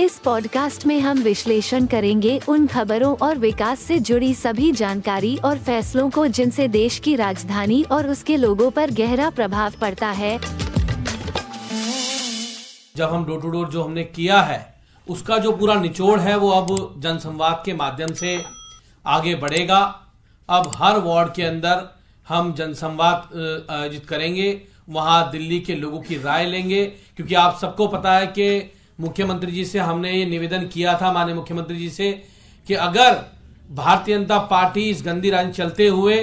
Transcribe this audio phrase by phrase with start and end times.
[0.00, 5.58] इस पॉडकास्ट में हम विश्लेषण करेंगे उन खबरों और विकास से जुड़ी सभी जानकारी और
[5.58, 10.38] फैसलों को जिनसे देश की राजधानी और उसके लोगों पर गहरा प्रभाव पड़ता है।
[12.96, 14.74] जब हम डोर टू डोर जो हमने किया है,
[15.06, 18.42] उसका जो पूरा निचोड़ है, वो अब जनसंवाद के माध्यम से
[19.06, 19.80] आगे बढ़ेगा।
[20.48, 21.84] अब हर वार्ड के अंदर
[22.28, 26.84] हम जनसंवाद आयोजित करेंगे। वहाँ दिल्ली के लोगों की राय लेंगे,
[27.16, 31.34] क्योंकि आप सबको पता है कि मुख्यमंत्री जी से हमने ये निवेदन किया था, माननीय
[31.34, 32.10] मुख्यमंत्री जी से,
[32.68, 33.14] कि अगर
[33.70, 36.16] भारतीय जनता पार्टी इस गंदी राजनीति चलते हुए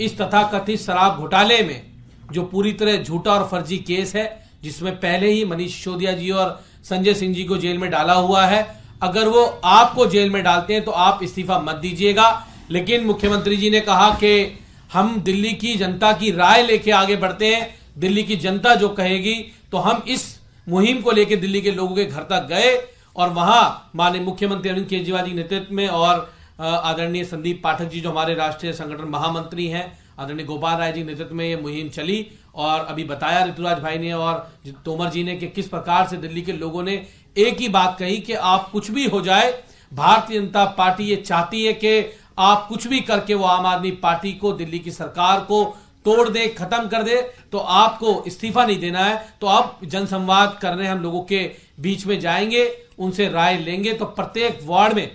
[0.00, 1.82] इस तथा कथित शराब घोटाले में,
[2.32, 4.26] जो पूरी तरह झूठा और फर्जी केस है,
[4.62, 8.44] जिसमें पहले ही मनीष सिसोदिया जी और संजय सिंह जी को जेल में डाला हुआ
[8.46, 8.66] है,
[9.02, 13.70] अगर वो आपको जेल में डालते हैं तो आप इस्तीफा मत दीजिएगा। लेकिन मुख्यमंत्री जी
[13.70, 14.58] ने कहा कि
[14.92, 19.34] हम दिल्ली की जनता की राय लेके आगे बढ़ते हैं, दिल्ली की जनता जो कहेगी
[19.72, 20.24] तो हम इस
[20.66, 22.76] मुहिम को लेकर दिल्ली के लोगों के घर तक गए
[23.16, 28.10] और वहाँ माननीय मुख्यमंत्री अरविंद केजरीवाल जी नेतृत्व में और आदरणीय संदीप पाठक जी जो
[28.10, 32.80] हमारे राष्ट्रीय संगठन महामंत्री हैं, आदरणीय गोपाल राय जी नेतृत्व में ये मुहिम चली और
[32.80, 34.50] अभी बताया ऋतुराज भाई ने और
[34.84, 36.94] तोमर जी ने कि किस प्रकार से दिल्ली के लोगों ने
[37.36, 39.52] एक ही बात कही कि आप कुछ भी हो जाए,
[39.92, 44.32] भारतीय जनता पार्टी ये चाहती है कि आप कुछ भी करके वो आम आदमी पार्टी
[44.32, 45.64] को, दिल्ली की सरकार को
[46.04, 47.20] तोड़ दे खत्म कर दे
[47.52, 51.50] तो आपको इस्तीफा नहीं देना है। तो अब जनसंवाद करने हम लोगों के
[51.80, 52.64] बीच में जाएँगे
[52.98, 55.10] उनसे राय लेंगे। तो प्रत्येक वार्ड में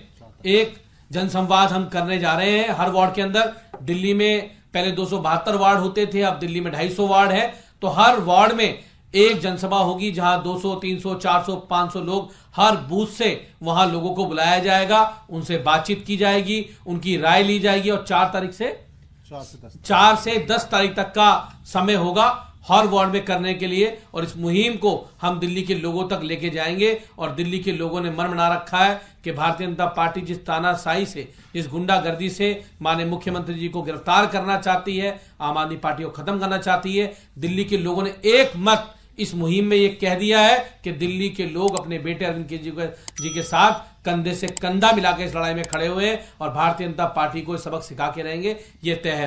[0.46, 0.76] एक
[1.10, 5.18] जनसंवाद हम करने जा रहे हैं। हर वार्ड के अंदर दिल्ली में पहले दो सौ
[5.18, 7.46] बहत्तर वार्ड होते थे अब दिल्ली में ढाई वार्ड है।
[7.82, 8.78] तो हर वार्ड में
[9.14, 13.30] एक जनसभा होगी जहाँ 200, 300, 400, 500 लोग हर बूथ से
[13.62, 18.30] वहाँ लोगों को बुलाया जाएगा उनसे बातचीत की जाएगी उनकी राय ली जाएगी और चार
[18.32, 18.87] तारीख से
[19.28, 24.24] चार से दस तारीख। तक का समय होगा हर वार्ड में करने के लिए और
[24.24, 28.10] इस मुहिम को हम दिल्ली के लोगों तक लेके जाएँगे और दिल्ली के लोगों ने
[28.10, 33.04] मन बना रखा है कि भारतीय जनता पार्टी जिस तानाशाही से, जिस गुंडागर्दी से माने
[33.04, 37.12] मुख्यमंत्री जी को गिरफ़्तार करना चाहती है, आम आदमी पार्टी को खत्म करना चाहती है,
[37.38, 41.28] दिल्ली के लोगों ने एक मत इस मुहिम में ये कह दिया है कि दिल्ली
[41.28, 42.90] के लोग अपने बेटे अरविंद केजरीवाल
[43.22, 46.86] जी के साथ कंधे से कंधा मिला के इस लड़ाई में खड़े हुए और भारतीय
[46.86, 49.26] जनता पार्टी को सबक सिखा के रहेंगे। ये तय है।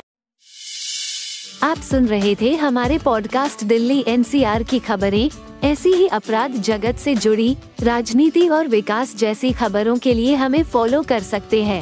[1.63, 5.29] आप सुन रहे थे हमारे पॉडकास्ट दिल्ली एनसीआर की खबरें।
[5.63, 11.01] ऐसी ही अपराध जगत से जुड़ी राजनीति और विकास जैसी खबरों के लिए हमें फॉलो
[11.01, 11.81] कर सकते हैं।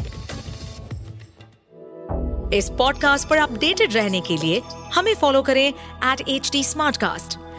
[2.53, 4.61] इस पॉडकास्ट पर अपडेटेड रहने के लिए
[4.93, 6.63] हमें फॉलो करें एट एच डी